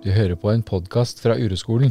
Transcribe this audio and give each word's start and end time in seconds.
Du 0.00 0.08
hører 0.08 0.32
på 0.40 0.48
en 0.48 0.62
podkast 0.64 1.18
fra 1.20 1.34
Uroskolen. 1.36 1.90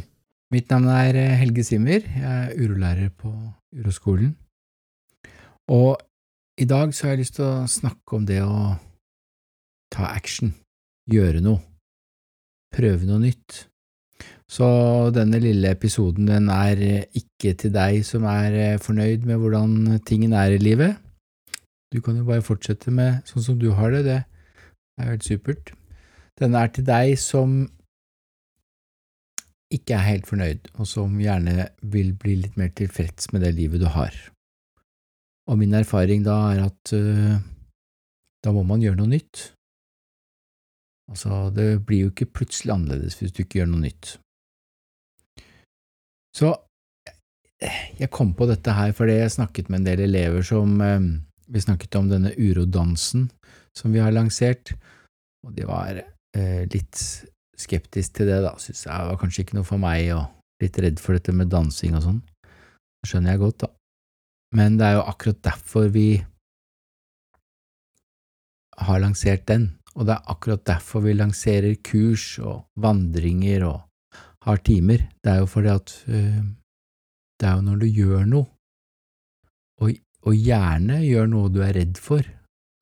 Mitt 0.50 0.72
navn 0.74 0.88
er 0.90 1.14
eh, 1.14 1.36
Helge 1.38 1.62
Simmer. 1.62 2.02
Jeg 2.02 2.26
er 2.26 2.56
urolærer 2.58 3.12
på 3.14 3.30
Uroskolen. 3.78 4.32
Og 5.70 5.94
i 6.58 6.66
dag 6.66 6.90
så 6.90 7.06
har 7.06 7.14
jeg 7.14 7.22
lyst 7.22 7.38
til 7.38 7.46
å 7.46 7.70
snakke 7.70 8.18
om 8.18 8.26
det 8.26 8.40
å 8.42 8.74
ta 9.94 10.10
action, 10.10 10.56
gjøre 11.06 11.46
noe, 11.46 11.62
prøve 12.74 13.06
noe 13.06 13.22
nytt. 13.28 13.62
Så 14.50 14.66
denne 15.14 15.38
lille 15.46 15.78
episoden 15.78 16.34
den 16.34 16.50
er 16.50 16.82
ikke 17.14 17.54
til 17.62 17.78
deg 17.78 18.02
som 18.10 18.26
er 18.26 18.58
eh, 18.58 18.78
fornøyd 18.82 19.30
med 19.30 19.38
hvordan 19.38 20.00
tingen 20.02 20.34
er 20.34 20.58
i 20.58 20.64
livet. 20.66 20.98
Du 21.94 22.02
kan 22.02 22.18
jo 22.18 22.26
bare 22.26 22.42
fortsette 22.42 22.90
med 22.90 23.22
sånn 23.30 23.52
som 23.52 23.62
du 23.62 23.70
har 23.78 23.94
det, 23.94 24.08
det 24.10 24.24
er 24.98 25.14
helt 25.14 25.30
supert. 25.30 25.76
Den 26.42 26.58
er 26.58 26.74
til 26.74 26.90
deg 26.90 27.20
som 27.22 27.68
ikke 29.74 29.96
er 29.96 30.08
helt 30.08 30.28
fornøyd, 30.30 30.72
og 30.82 30.88
som 30.90 31.20
gjerne 31.22 31.70
vil 31.94 32.14
bli 32.18 32.40
litt 32.42 32.58
mer 32.58 32.72
tilfreds 32.78 33.30
med 33.34 33.46
det 33.46 33.54
livet 33.58 33.84
du 33.84 33.88
har. 33.94 34.16
Og 35.50 35.58
min 35.62 35.74
erfaring 35.78 36.26
da 36.26 36.38
er 36.54 36.64
at 36.68 36.94
uh, 36.94 37.38
da 38.46 38.54
må 38.56 38.64
man 38.66 38.82
gjøre 38.82 39.00
noe 39.02 39.12
nytt. 39.12 39.52
Altså, 41.10 41.50
det 41.54 41.86
blir 41.86 42.06
jo 42.06 42.14
ikke 42.14 42.30
plutselig 42.40 42.76
annerledes 42.76 43.18
hvis 43.20 43.34
du 43.34 43.44
ikke 43.44 43.62
gjør 43.62 43.72
noe 43.72 43.86
nytt. 43.88 44.18
Så 46.38 46.54
jeg 48.00 48.12
kom 48.14 48.36
på 48.38 48.46
dette 48.48 48.72
her 48.72 48.94
fordi 48.96 49.18
jeg 49.18 49.34
snakket 49.34 49.68
med 49.68 49.82
en 49.82 49.90
del 49.90 50.06
elever 50.06 50.46
som 50.46 50.78
uh, 50.80 51.02
Vi 51.50 51.62
snakket 51.62 51.96
om 51.98 52.12
denne 52.12 52.30
urodansen 52.38 53.26
som 53.74 53.94
vi 53.94 54.02
har 54.02 54.14
lansert, 54.14 54.76
og 55.46 55.56
de 55.58 55.66
var 55.66 55.98
uh, 55.98 56.62
litt 56.70 57.02
skeptisk 57.60 58.18
til 58.18 58.30
det, 58.32 58.42
da, 58.46 58.54
syntes 58.62 58.86
jeg 58.88 59.10
var 59.10 59.20
kanskje 59.22 59.46
ikke 59.46 59.58
noe 59.58 59.68
for 59.68 59.82
meg, 59.82 60.10
og 60.16 60.64
litt 60.64 60.80
redd 60.84 61.02
for 61.02 61.18
dette 61.18 61.36
med 61.36 61.52
dansing 61.52 61.98
og 61.98 62.06
sånn. 62.06 62.22
Det 63.00 63.12
skjønner 63.12 63.36
jeg 63.36 63.44
godt, 63.44 63.66
da. 63.66 63.70
Men 64.58 64.80
det 64.80 64.88
er 64.88 64.98
jo 64.98 65.08
akkurat 65.12 65.42
derfor 65.46 65.92
vi 65.94 66.08
har 68.80 69.04
lansert 69.04 69.46
den, 69.50 69.68
og 69.96 70.08
det 70.08 70.16
er 70.16 70.32
akkurat 70.32 70.64
derfor 70.68 71.04
vi 71.06 71.14
lanserer 71.18 71.76
kurs 71.86 72.38
og 72.40 72.66
vandringer 72.80 73.66
og 73.68 74.18
har 74.48 74.64
timer. 74.66 75.06
Det 75.20 75.34
er 75.34 75.44
jo 75.44 75.50
fordi 75.52 75.74
at 75.74 75.94
øh, 76.08 76.42
det 77.40 77.48
er 77.48 77.56
jo 77.56 77.66
når 77.68 77.84
du 77.84 77.88
gjør 77.88 78.26
noe, 78.30 78.48
og, 79.80 79.96
og 80.28 80.36
gjerne 80.36 81.00
gjør 81.06 81.32
noe 81.32 81.52
du 81.54 81.62
er 81.64 81.76
redd 81.78 82.00
for, 82.02 82.24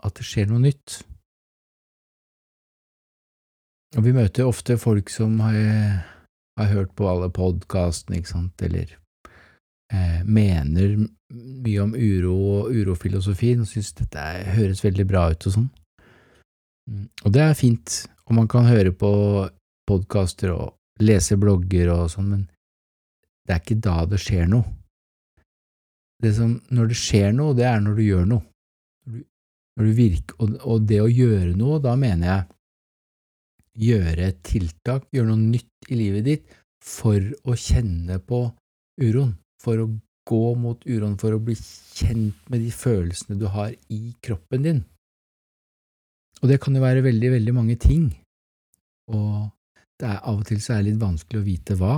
at 0.05 0.17
det 0.17 0.25
skjer 0.25 0.49
noe 0.49 0.63
nytt. 0.63 1.01
Og 3.95 4.03
vi 4.03 4.13
møter 4.15 4.47
ofte 4.47 4.75
folk 4.81 5.09
som 5.11 5.37
har, 5.39 5.55
har 6.59 6.71
hørt 6.73 6.91
på 6.97 7.07
alle 7.07 7.29
podkastene, 7.31 8.19
ikke 8.19 8.33
sant, 8.33 8.63
eller 8.65 8.91
eh, 9.93 10.23
mener 10.27 10.97
mye 11.31 11.83
om 11.83 11.93
uro 11.95 12.33
og 12.57 12.73
urofilosofien 12.75 13.63
og 13.63 13.69
syns 13.69 13.93
dette 13.95 14.25
høres 14.57 14.83
veldig 14.83 15.05
bra 15.07 15.27
ut 15.31 15.47
og 15.47 15.55
sånn. 15.55 15.69
Mm, 16.91 17.05
og 17.23 17.33
det 17.35 17.43
er 17.43 17.55
fint, 17.59 18.01
og 18.27 18.35
man 18.41 18.51
kan 18.51 18.67
høre 18.67 18.91
på 18.95 19.11
podkaster 19.87 20.51
og 20.55 20.75
lese 21.03 21.37
blogger 21.39 21.93
og 21.93 22.11
sånn, 22.11 22.29
men 22.33 22.43
det 23.47 23.55
er 23.55 23.63
ikke 23.63 23.79
da 23.87 24.01
det 24.09 24.19
skjer 24.19 24.51
noe. 24.51 24.67
Det 26.23 26.33
som, 26.35 26.57
når 26.73 26.91
det 26.91 26.99
skjer 26.99 27.31
noe, 27.35 27.55
det 27.55 27.67
er 27.69 27.79
når 27.83 27.99
du 27.99 28.03
gjør 28.03 28.23
noe. 28.27 28.43
Når 29.77 29.85
du 29.85 29.91
virker, 29.95 30.37
og, 30.41 30.55
og 30.65 30.87
det 30.89 30.99
å 31.03 31.11
gjøre 31.11 31.53
noe, 31.55 31.77
da 31.79 31.93
mener 31.99 32.31
jeg 32.31 32.56
gjøre 33.77 34.31
et 34.31 34.43
tiltak, 34.45 35.07
gjøre 35.13 35.31
noe 35.31 35.41
nytt 35.53 35.91
i 35.91 35.97
livet 35.99 36.25
ditt 36.27 36.57
for 36.83 37.21
å 37.47 37.55
kjenne 37.57 38.19
på 38.23 38.47
uroen, 39.01 39.35
for 39.61 39.81
å 39.83 39.89
gå 40.27 40.43
mot 40.59 40.83
uroen, 40.87 41.17
for 41.19 41.35
å 41.35 41.41
bli 41.41 41.55
kjent 41.57 42.49
med 42.51 42.63
de 42.63 42.71
følelsene 42.73 43.39
du 43.39 43.47
har 43.53 43.73
i 43.93 44.13
kroppen 44.23 44.65
din. 44.65 44.81
Og 46.41 46.51
det 46.51 46.59
kan 46.61 46.75
jo 46.75 46.83
være 46.83 47.05
veldig, 47.05 47.31
veldig 47.33 47.53
mange 47.55 47.77
ting, 47.81 48.11
og 49.09 49.49
det 49.97 50.09
er 50.11 50.19
av 50.21 50.41
og 50.41 50.45
til 50.49 50.59
så 50.61 50.75
er 50.75 50.83
det 50.83 50.91
litt 50.91 51.01
vanskelig 51.01 51.41
å 51.41 51.47
vite 51.47 51.77
hva. 51.79 51.95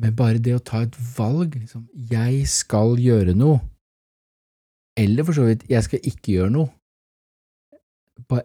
Men 0.00 0.14
bare 0.16 0.40
det 0.40 0.54
å 0.56 0.64
ta 0.64 0.84
et 0.86 0.96
valg, 1.18 1.58
liksom, 1.60 1.84
jeg 2.08 2.46
skal 2.48 2.96
gjøre 3.00 3.34
noe, 3.36 3.60
eller 5.00 5.26
for 5.26 5.36
så 5.36 5.44
vidt, 5.48 5.66
jeg 5.68 5.84
skal 5.84 6.08
ikke 6.08 6.38
gjøre 6.38 6.54
noe, 6.54 6.72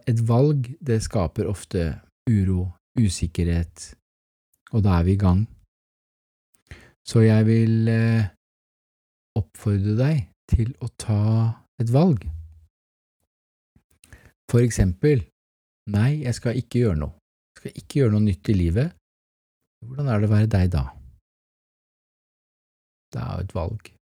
et 0.08 0.22
valg, 0.28 0.70
det 0.82 1.02
skaper 1.04 1.50
ofte 1.50 1.88
uro, 2.30 2.72
usikkerhet, 3.00 3.92
og 4.74 4.84
da 4.86 5.00
er 5.00 5.06
vi 5.08 5.16
i 5.16 5.22
gang. 5.22 5.46
Så 7.06 7.22
jeg 7.26 7.46
vil 7.46 7.90
eh, 7.92 8.32
oppfordre 9.38 9.96
deg 10.00 10.24
til 10.50 10.74
å 10.82 10.90
ta 10.98 11.22
et 11.82 11.92
valg. 11.94 12.26
For 14.50 14.64
eksempel, 14.64 15.26
nei, 15.94 16.22
jeg 16.26 16.38
skal 16.38 16.58
ikke 16.58 16.86
gjøre 16.86 17.02
noe, 17.04 17.18
jeg 17.54 17.62
skal 17.62 17.82
ikke 17.82 18.00
gjøre 18.02 18.16
noe 18.16 18.28
nytt 18.30 18.54
i 18.54 18.58
livet. 18.58 18.96
Hvordan 19.86 20.10
er 20.10 20.22
det 20.22 20.30
å 20.30 20.34
være 20.34 20.54
deg 20.56 20.72
da? 20.74 20.86
Det 23.14 23.22
er 23.22 23.36
jo 23.36 23.46
et 23.46 23.56
valg 23.56 23.95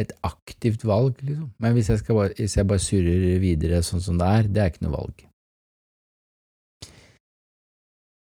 et 0.00 0.10
aktivt 0.26 0.84
valg, 0.86 1.20
liksom. 1.22 1.52
Men 1.62 1.76
hvis 1.76 1.90
jeg, 1.90 2.02
bare, 2.08 2.32
hvis 2.38 2.56
jeg 2.56 2.66
bare 2.66 2.82
surrer 2.82 3.38
videre 3.42 3.82
sånn 3.86 4.02
som 4.02 4.18
det 4.18 4.26
er, 4.26 4.50
det 4.50 4.62
er 4.62 4.72
ikke 4.72 4.86
noe 4.86 4.96
valg. 4.96 5.24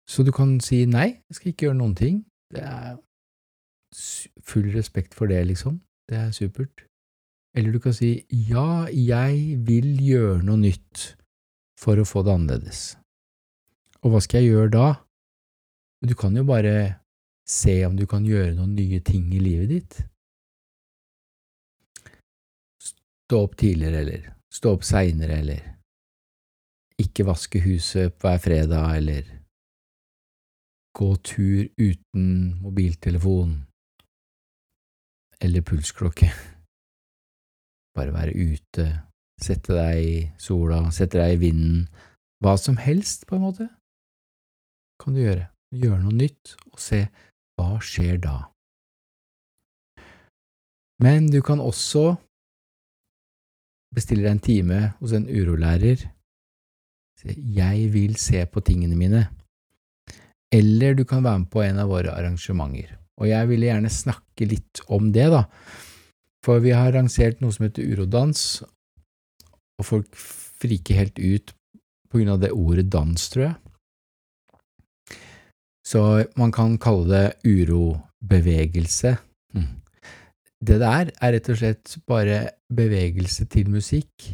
Så 0.09 0.25
du 0.27 0.29
kan 0.35 0.59
si 0.61 0.83
nei, 0.85 1.07
jeg 1.25 1.39
skal 1.39 1.51
ikke 1.51 1.67
gjøre 1.69 1.79
noen 1.79 1.95
ting. 1.97 2.21
Det 2.53 2.61
er 2.61 2.97
full 4.45 4.69
respekt 4.75 5.15
for 5.17 5.31
det, 5.31 5.41
liksom. 5.49 5.79
Det 6.09 6.19
er 6.19 6.33
supert. 6.35 6.85
Eller 7.57 7.73
du 7.73 7.79
kan 7.81 7.93
si 7.93 8.15
ja, 8.49 8.85
jeg 8.89 9.59
vil 9.65 9.95
gjøre 10.01 10.41
noe 10.45 10.59
nytt 10.61 11.13
for 11.79 11.97
å 11.97 12.05
få 12.07 12.23
det 12.25 12.33
annerledes. 12.33 12.81
Og 14.03 14.13
hva 14.13 14.21
skal 14.23 14.43
jeg 14.43 14.53
gjøre 14.53 14.73
da? 14.73 14.87
Du 16.03 16.13
kan 16.19 16.35
jo 16.35 16.43
bare 16.45 16.99
se 17.47 17.77
om 17.87 17.95
du 17.97 18.05
kan 18.09 18.25
gjøre 18.27 18.55
noen 18.57 18.73
nye 18.75 18.99
ting 19.05 19.29
i 19.33 19.41
livet 19.41 19.71
ditt. 19.71 20.01
Stå 23.33 23.39
opp 23.43 23.55
tidligere, 23.57 23.99
eller 23.99 24.25
stå 24.53 24.71
opp 24.75 24.83
seinere, 24.85 25.39
eller 25.41 25.61
ikke 27.01 27.23
vaske 27.25 27.57
huset 27.63 28.13
hver 28.21 28.35
fredag, 28.37 28.97
eller 28.99 29.23
gå 30.93 31.07
tur 31.25 31.63
uten 31.81 32.27
mobiltelefon 32.61 33.55
eller 35.41 35.65
pulsklokke. 35.65 36.29
Bare 37.97 38.13
være 38.13 38.35
ute, 38.37 38.85
sette 39.41 39.79
deg 39.79 40.01
i 40.03 40.19
sola, 40.37 40.83
sette 40.93 41.17
deg 41.17 41.33
i 41.33 41.39
vinden, 41.41 41.87
hva 42.45 42.53
som 42.61 42.77
helst, 42.77 43.25
på 43.25 43.39
en 43.39 43.47
måte, 43.47 43.67
kan 45.01 45.17
du 45.17 45.23
gjøre. 45.23 45.47
Gjøre 45.73 46.03
noe 46.03 46.13
nytt 46.19 46.53
og 46.69 46.77
se 46.77 47.01
hva 47.57 47.81
skjer 47.81 48.21
da. 48.21 48.35
Men 51.01 51.31
du 51.33 51.41
kan 51.41 51.57
også 51.57 52.11
bestiller 53.93 54.29
en 54.31 54.41
time 54.43 54.79
hos 54.99 55.13
en 55.15 55.27
urolærer. 55.29 56.03
Jeg 57.23 57.87
vil 57.93 58.17
se 58.19 58.43
på 58.49 58.63
tingene 58.65 58.97
mine. 58.99 59.27
Eller 60.53 60.93
du 60.93 61.05
kan 61.07 61.23
være 61.23 61.45
med 61.45 61.51
på 61.53 61.63
en 61.63 61.79
av 61.81 61.89
våre 61.89 62.13
arrangementer. 62.13 62.97
Og 63.21 63.29
jeg 63.29 63.49
ville 63.49 63.69
gjerne 63.69 63.91
snakke 63.93 64.47
litt 64.49 64.81
om 64.91 65.11
det, 65.13 65.29
da. 65.33 65.45
For 66.43 66.59
vi 66.63 66.73
har 66.75 66.91
arrangert 66.91 67.39
noe 67.41 67.53
som 67.55 67.67
heter 67.67 67.87
urodans, 67.93 68.63
og 69.79 69.85
folk 69.87 70.17
friker 70.17 70.99
helt 70.99 71.19
ut 71.19 71.53
på 72.09 72.19
grunn 72.19 72.33
av 72.35 72.41
det 72.43 72.51
ordet 72.51 72.89
dans, 72.93 73.29
tror 73.31 73.45
jeg. 73.47 73.55
Så 75.83 76.01
man 76.39 76.51
kan 76.55 76.77
kalle 76.81 77.07
det 77.11 77.25
urobevegelse. 77.43 79.15
Hm. 79.53 79.71
Det 80.63 80.79
der 80.79 81.11
er 81.11 81.35
rett 81.35 81.49
og 81.51 81.59
slett 81.59 81.97
bare 82.07 82.37
bevegelse 82.71 83.45
til 83.51 83.69
musikk 83.73 84.29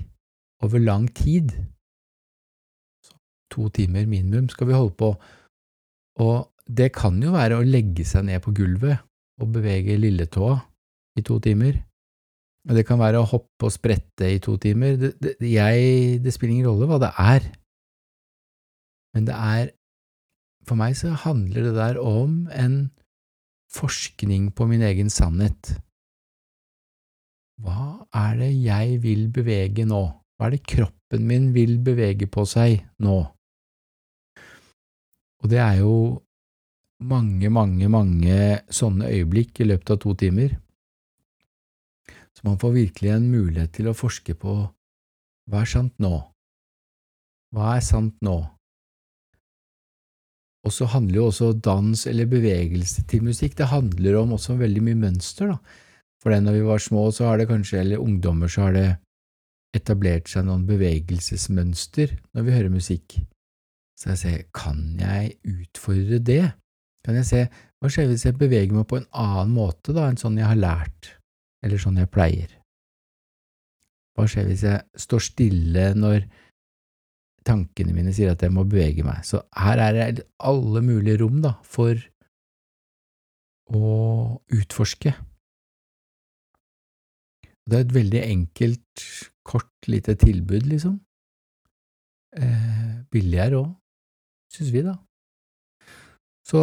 over 0.63 0.81
lang 0.83 1.07
tid. 1.15 1.55
Så 3.05 3.17
to 3.51 3.69
timer 3.73 4.05
minimum 4.05 4.49
skal 4.49 4.69
vi 4.69 4.77
holde 4.77 4.95
på, 4.99 5.13
og 6.19 6.37
det 6.69 6.91
kan 6.93 7.17
jo 7.23 7.33
være 7.33 7.57
å 7.57 7.65
legge 7.65 8.05
seg 8.05 8.27
ned 8.27 8.43
på 8.45 8.53
gulvet 8.53 8.99
og 9.41 9.53
bevege 9.55 9.97
lilletåa 9.97 10.59
i 11.17 11.25
to 11.25 11.39
timer. 11.41 11.79
Og 12.69 12.75
det 12.77 12.85
kan 12.85 12.99
være 13.01 13.23
å 13.23 13.29
hoppe 13.31 13.65
og 13.65 13.73
sprette 13.73 14.27
i 14.29 14.41
to 14.43 14.57
timer. 14.61 14.99
Det, 14.99 15.13
det, 15.23 15.35
jeg, 15.41 16.19
det 16.21 16.33
spiller 16.35 16.59
ingen 16.59 16.69
rolle 16.69 16.89
hva 16.91 16.99
det 17.01 17.13
er, 17.17 17.49
men 19.15 19.25
det 19.25 19.35
er 19.35 19.75
For 20.67 20.77
meg 20.77 20.93
så 20.93 21.15
handler 21.17 21.63
det 21.65 21.71
der 21.73 21.97
om 21.97 22.43
en 22.53 22.91
forskning 23.73 24.51
på 24.53 24.67
min 24.69 24.83
egen 24.85 25.09
sannhet. 25.09 25.71
Hva 27.59 28.05
er 28.15 28.39
det 28.39 28.53
jeg 28.55 29.01
vil 29.03 29.27
bevege 29.35 29.85
nå? 29.87 30.01
Hva 30.39 30.47
er 30.47 30.55
det 30.55 30.63
kroppen 30.63 31.25
min 31.27 31.49
vil 31.55 31.77
bevege 31.83 32.29
på 32.31 32.45
seg 32.47 32.79
nå? 33.03 33.19
Og 35.39 35.51
det 35.51 35.59
er 35.63 35.81
jo 35.81 35.93
mange, 36.99 37.49
mange, 37.51 37.87
mange 37.91 38.39
sånne 38.71 39.11
øyeblikk 39.11 39.61
i 39.63 39.69
løpet 39.71 39.95
av 39.95 39.99
to 40.03 40.15
timer. 40.19 40.55
Så 42.35 42.47
man 42.47 42.59
får 42.59 42.75
virkelig 42.75 43.11
en 43.11 43.27
mulighet 43.31 43.73
til 43.75 43.89
å 43.91 43.97
forske 43.97 44.35
på 44.39 44.55
hva 45.49 45.63
er 45.63 45.71
sant 45.71 45.95
nå? 45.99 46.13
Hva 47.55 47.75
er 47.75 47.83
sant 47.83 48.15
nå? 48.23 48.37
Og 50.67 50.75
så 50.75 50.85
handler 50.91 51.21
jo 51.21 51.27
også 51.31 51.53
dans 51.65 52.03
eller 52.07 52.29
bevegelse 52.29 53.05
til 53.09 53.23
musikk, 53.25 53.55
det 53.57 53.71
handler 53.71 54.19
om 54.19 54.35
også 54.35 54.59
veldig 54.59 54.83
mye 54.85 54.99
mønster, 55.07 55.55
da. 55.55 55.87
For 56.19 56.33
det 56.33 56.41
når 56.43 56.57
vi 56.57 56.65
var 56.67 56.81
små, 56.83 57.05
så 57.15 57.29
har 57.29 57.39
det 57.39 57.47
kanskje, 57.49 57.79
eller 57.83 58.03
ungdommer, 58.03 58.51
så 58.51 58.67
har 58.67 58.75
det 58.75 58.87
etablert 59.75 60.27
seg 60.27 60.47
noen 60.47 60.65
bevegelsesmønster 60.67 62.15
når 62.35 62.47
vi 62.47 62.55
hører 62.55 62.73
musikk. 62.73 63.19
Så 63.99 64.13
jeg 64.13 64.21
sier, 64.21 64.43
kan 64.55 64.81
jeg 64.99 65.37
utfordre 65.47 66.19
det? 66.23 66.43
Kan 67.05 67.19
jeg 67.19 67.27
se, 67.29 67.45
hva 67.79 67.91
skjer 67.91 68.09
hvis 68.09 68.25
jeg 68.27 68.39
beveger 68.39 68.75
meg 68.75 68.87
på 68.89 68.99
en 68.99 69.07
annen 69.15 69.53
måte 69.55 69.95
da 69.95 70.09
enn 70.09 70.19
sånn 70.19 70.39
jeg 70.39 70.49
har 70.49 70.59
lært, 70.59 71.13
eller 71.63 71.79
sånn 71.79 71.99
jeg 72.01 72.11
pleier? 72.11 72.51
Hva 74.17 74.27
skjer 74.27 74.49
hvis 74.49 74.65
jeg 74.67 74.83
står 74.99 75.23
stille 75.23 75.85
når 75.95 76.25
tankene 77.49 77.95
mine 77.95 78.13
sier 78.15 78.33
at 78.33 78.43
jeg 78.43 78.53
må 78.53 78.65
bevege 78.67 79.05
meg. 79.05 79.23
Så 79.27 79.41
her 79.57 79.81
er 79.81 79.99
det 80.19 80.27
alle 80.43 80.83
mulige 80.85 81.21
rom 81.23 81.41
da, 81.43 81.55
for 81.63 81.97
å 83.69 83.89
utforske. 84.55 85.13
Det 87.69 87.77
er 87.77 87.85
et 87.85 87.93
veldig 87.93 88.21
enkelt, 88.23 89.03
kort, 89.45 89.69
lite 89.87 90.15
tilbud, 90.17 90.65
liksom. 90.71 90.95
Eh, 92.39 92.95
billigere 93.13 93.61
òg, 93.61 93.69
syns 94.53 94.71
vi, 94.73 94.81
da. 94.85 94.95
Så 96.49 96.61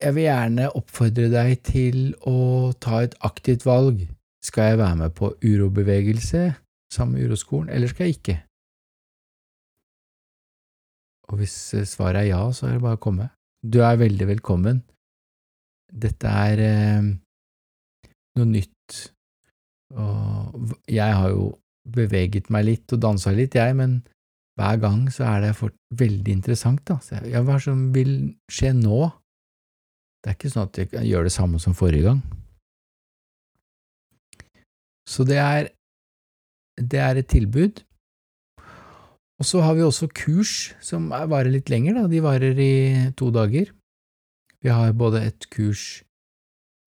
jeg 0.00 0.16
vil 0.16 0.26
gjerne 0.26 0.70
oppfordre 0.78 1.28
deg 1.32 1.60
til 1.64 1.98
å 2.28 2.72
ta 2.80 3.02
et 3.04 3.16
aktivt 3.28 3.66
valg. 3.68 4.00
Skal 4.44 4.72
jeg 4.72 4.80
være 4.80 5.00
med 5.02 5.14
på 5.16 5.30
urobevegelse 5.44 6.42
sammen 6.92 7.18
med 7.18 7.28
Uroskolen, 7.28 7.70
eller 7.72 7.88
skal 7.88 8.08
jeg 8.08 8.18
ikke? 8.18 8.36
Og 11.32 11.40
hvis 11.40 11.56
svaret 11.88 12.24
er 12.24 12.30
ja, 12.34 12.42
så 12.52 12.68
er 12.68 12.76
det 12.76 12.84
bare 12.84 12.98
å 12.98 13.04
komme. 13.04 13.30
Du 13.64 13.80
er 13.80 13.96
veldig 13.96 14.28
velkommen. 14.28 14.82
Dette 15.88 16.28
er 16.28 16.60
eh, 16.60 17.06
noe 18.36 18.48
nytt, 18.50 18.98
og 19.94 20.74
jeg 20.90 21.16
har 21.18 21.30
jo 21.30 21.52
beveget 21.94 22.50
meg 22.52 22.66
litt 22.66 22.94
og 22.94 23.02
dansa 23.02 23.32
litt, 23.34 23.56
jeg, 23.58 23.76
men 23.76 24.00
hver 24.58 24.78
gang 24.82 25.06
så 25.12 25.26
er 25.28 25.42
det 25.44 25.56
fort 25.58 25.76
veldig 25.98 26.32
interessant, 26.38 26.82
da. 26.88 26.98
Så 27.02 27.20
ja, 27.28 27.42
hva 27.44 27.58
som 27.62 27.88
vil 27.94 28.34
skje 28.50 28.72
nå? 28.78 29.08
Det 30.22 30.30
er 30.30 30.38
ikke 30.38 30.52
sånn 30.52 30.68
at 30.70 30.78
jeg 30.80 30.90
kan 30.92 31.06
gjøre 31.06 31.28
det 31.28 31.34
samme 31.34 31.60
som 31.62 31.76
forrige 31.76 32.06
gang. 32.08 32.22
Så 35.10 35.26
det 35.28 35.40
er, 35.42 35.68
det 36.80 37.00
er 37.02 37.20
et 37.20 37.28
tilbud. 37.28 37.82
Og 39.42 39.48
så 39.48 39.60
har 39.66 39.74
vi 39.76 39.84
også 39.84 40.08
kurs 40.14 40.72
som 40.84 41.10
varer 41.10 41.50
litt 41.52 41.68
lenger, 41.68 41.98
da. 41.98 42.06
De 42.08 42.22
varer 42.24 42.56
i 42.62 42.74
to 43.18 43.28
dager. 43.34 43.74
Vi 44.64 44.72
har 44.72 44.94
både 44.96 45.26
et 45.26 45.50
kurs 45.52 46.04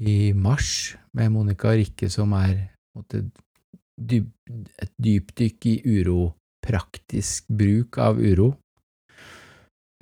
i 0.01 0.31
mars 0.33 0.95
med 1.13 1.33
Monica 1.35 1.75
Rikke 1.75 2.09
som 2.09 2.33
er 2.37 2.69
et 3.01 4.93
dypdykk 4.97 5.67
i 5.71 5.75
uro, 5.97 6.33
praktisk 6.63 7.47
bruk 7.49 7.97
av 8.03 8.19
uro. 8.19 8.51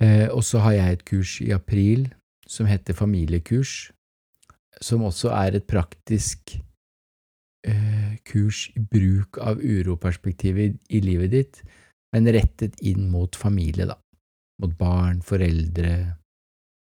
Eh, 0.02 0.28
og 0.28 0.42
så 0.44 0.60
har 0.64 0.76
jeg 0.76 0.92
et 0.92 1.04
kurs 1.08 1.38
i 1.40 1.52
april 1.56 2.08
som 2.46 2.68
heter 2.68 2.94
familiekurs, 2.94 3.90
som 4.80 5.06
også 5.06 5.32
er 5.32 5.56
et 5.56 5.66
praktisk 5.66 6.58
eh, 7.66 8.18
kurs 8.28 8.66
i 8.76 8.82
bruk 8.82 9.40
av 9.40 9.62
uroperspektivet 9.62 10.76
i 10.92 11.00
livet 11.00 11.32
ditt 11.32 11.62
men 12.16 12.32
rettet 12.32 12.78
inn 12.80 13.10
mot 13.12 13.36
familie, 13.36 13.84
da. 13.90 13.98
Mot 14.62 14.72
barn, 14.78 15.20
foreldre, 15.20 16.16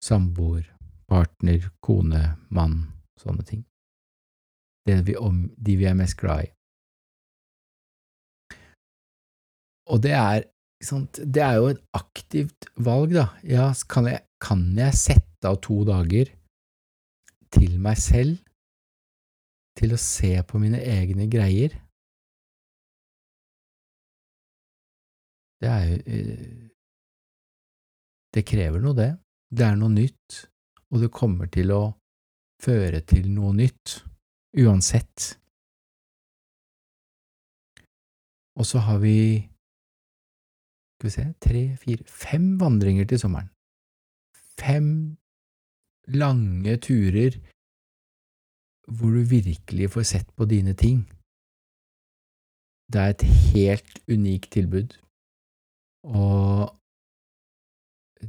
samboer, 0.00 0.64
partner, 1.08 1.66
kone, 1.84 2.22
mann, 2.48 2.78
sånne 3.20 3.44
ting. 3.44 3.66
Vi 4.88 5.16
om, 5.16 5.42
de 5.56 5.76
vi 5.76 5.84
er 5.84 5.96
mest 5.98 6.16
glad 6.20 6.46
i. 6.46 6.52
Og 9.88 10.02
det 10.04 10.12
er, 10.12 10.44
det 11.34 11.42
er 11.42 11.54
jo 11.56 11.70
et 11.72 11.80
aktivt 11.96 12.68
valg, 12.76 13.14
da. 13.16 13.26
Ja, 13.44 13.70
kan 13.88 14.08
jeg, 14.08 14.24
kan 14.40 14.64
jeg 14.76 14.96
sette 14.96 15.48
av 15.48 15.60
to 15.64 15.80
dager 15.88 16.28
til 17.54 17.78
meg 17.80 17.96
selv, 18.00 18.36
til 19.78 19.94
å 19.94 20.00
se 20.00 20.34
på 20.44 20.60
mine 20.60 20.80
egne 20.82 21.28
greier? 21.30 21.76
Det 25.58 25.70
er 25.70 25.86
jo 25.88 25.96
eh, 26.06 26.66
Det 28.34 28.44
krever 28.46 28.82
noe, 28.82 28.94
det. 28.94 29.12
Det 29.50 29.64
er 29.64 29.78
noe 29.80 29.90
nytt, 29.90 30.42
og 30.92 31.00
det 31.02 31.08
kommer 31.14 31.48
til 31.50 31.72
å 31.72 31.82
føre 32.62 33.00
til 33.08 33.30
noe 33.32 33.54
nytt, 33.56 34.02
uansett. 34.56 35.38
Og 38.58 38.66
så 38.66 38.78
har 38.78 38.98
vi 38.98 39.18
skal 40.98 41.06
vi 41.06 41.10
se, 41.14 41.24
tre, 41.40 41.62
fire, 41.76 42.04
fem 42.04 42.46
vandringer 42.60 43.06
til 43.06 43.20
sommeren. 43.22 43.50
Fem 44.58 44.88
lange 46.10 46.76
turer 46.82 47.38
hvor 48.96 49.10
du 49.14 49.22
virkelig 49.22 49.90
får 49.94 50.02
sett 50.02 50.28
på 50.36 50.44
dine 50.44 50.74
ting. 50.74 51.04
Det 52.92 53.00
er 53.00 53.10
et 53.14 53.26
helt 53.54 53.94
unikt 54.08 54.50
tilbud. 54.52 54.96
Og 56.02 56.74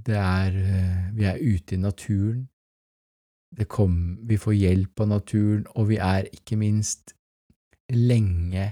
det 0.06 0.18
er 0.18 0.48
eh, 0.48 1.16
Vi 1.16 1.24
er 1.24 1.38
ute 1.54 1.75
i 1.75 1.77
naturen. 1.77 2.50
Kom, 3.68 4.18
vi 4.28 4.38
får 4.38 4.54
hjelp 4.54 5.01
av 5.04 5.07
naturen, 5.10 5.66
og 5.75 5.90
vi 5.90 5.98
er 6.00 6.30
ikke 6.31 6.57
minst 6.60 7.16
lenge 7.92 8.69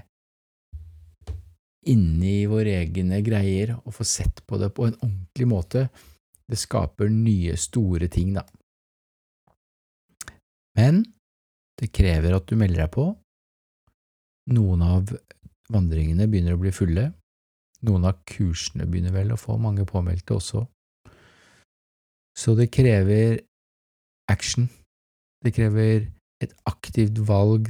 inne 1.88 2.30
i 2.30 2.46
våre 2.48 2.76
egne 2.82 3.20
greier 3.24 3.74
og 3.78 3.94
får 3.96 4.08
sett 4.08 4.42
på 4.46 4.58
det 4.60 4.70
på 4.76 4.86
en 4.86 4.96
ordentlig 5.00 5.48
måte. 5.50 5.88
Det 6.48 6.58
skaper 6.58 7.10
nye, 7.12 7.56
store 7.60 8.08
ting, 8.12 8.34
da. 8.38 8.44
Men 10.78 11.02
det 11.78 11.90
krever 11.94 12.36
at 12.36 12.46
du 12.48 12.56
melder 12.58 12.84
deg 12.84 12.92
på. 12.94 13.08
Noen 14.54 14.84
av 14.84 15.12
vandringene 15.68 16.28
begynner 16.30 16.56
å 16.56 16.62
bli 16.62 16.72
fulle, 16.72 17.10
noen 17.84 18.06
av 18.08 18.22
kursene 18.26 18.86
begynner 18.88 19.14
vel 19.14 19.34
å 19.34 19.40
få 19.40 19.58
mange 19.60 19.84
påmeldte 19.86 20.38
også. 20.38 20.64
Så 22.38 22.54
det 22.58 22.70
krever 22.74 23.42
action. 24.28 24.68
Det 25.44 25.54
krever 25.56 26.08
et 26.42 26.52
aktivt 26.66 27.18
valg. 27.28 27.68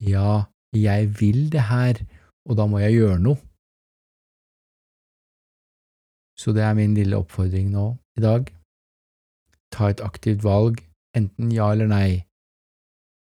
Ja, 0.00 0.44
jeg 0.72 1.20
vil 1.20 1.52
det 1.52 1.68
her, 1.70 2.00
og 2.48 2.56
da 2.58 2.66
må 2.66 2.80
jeg 2.82 2.98
gjøre 2.98 3.18
noe. 3.22 3.40
Så 6.38 6.54
det 6.54 6.62
er 6.62 6.76
min 6.78 6.94
lille 6.94 7.18
oppfordring 7.18 7.72
nå 7.74 7.90
i 8.18 8.22
dag. 8.22 8.46
Ta 9.74 9.90
et 9.90 10.00
aktivt 10.00 10.44
valg, 10.46 10.78
enten 11.18 11.50
ja 11.52 11.72
eller 11.74 11.90
nei. 11.90 12.22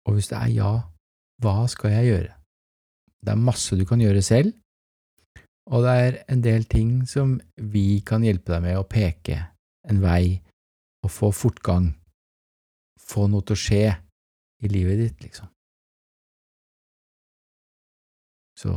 Og 0.08 0.16
hvis 0.16 0.32
det 0.32 0.38
er 0.40 0.54
ja, 0.56 0.72
hva 1.44 1.68
skal 1.70 1.92
jeg 1.92 2.08
gjøre? 2.12 2.34
Det 3.22 3.34
er 3.34 3.48
masse 3.48 3.76
du 3.78 3.84
kan 3.86 4.02
gjøre 4.02 4.24
selv, 4.26 4.54
og 5.70 5.84
det 5.86 5.92
er 6.06 6.16
en 6.34 6.42
del 6.44 6.64
ting 6.66 7.04
som 7.08 7.36
vi 7.56 8.02
kan 8.06 8.24
hjelpe 8.26 8.56
deg 8.56 8.64
med 8.66 8.80
å 8.80 8.88
peke 8.90 9.38
en 9.90 10.02
vei 10.02 10.42
og 11.06 11.12
få 11.14 11.30
fortgang, 11.36 11.92
få 13.12 13.28
noe 13.32 13.44
til 13.46 13.58
å 13.58 13.62
skje 13.62 13.84
i 14.62 14.72
livet 14.72 15.02
ditt, 15.02 15.24
liksom. 15.26 15.50
Så 18.62 18.76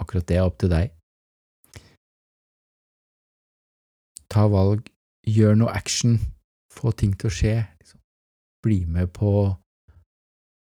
akkurat 0.00 0.26
det 0.28 0.38
er 0.38 0.48
opp 0.48 0.58
til 0.60 0.72
deg. 0.72 0.94
Ta 4.30 4.46
valg, 4.50 4.86
gjør 5.26 5.58
noe 5.58 5.74
action, 5.74 6.18
få 6.72 6.94
ting 6.96 7.12
til 7.18 7.28
å 7.28 7.34
skje, 7.34 7.56
liksom. 7.82 8.00
Bli 8.64 8.84
med 8.86 9.12
på 9.16 9.34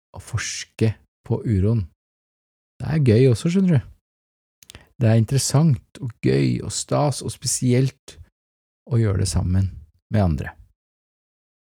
å 0.09 0.19
forske 0.23 0.93
på 1.27 1.41
uroen. 1.45 1.85
Det 2.79 2.93
er 2.93 3.03
gøy 3.03 3.31
også, 3.31 3.51
skjønner 3.53 3.79
du. 3.79 3.89
Det 4.99 5.07
er 5.07 5.19
interessant 5.19 5.99
og 6.03 6.11
gøy 6.23 6.59
og 6.65 6.73
stas 6.75 7.21
og 7.23 7.31
spesielt 7.31 8.17
å 8.89 8.99
gjøre 8.99 9.23
det 9.23 9.29
sammen 9.31 9.69
med 10.11 10.23
andre. 10.23 10.58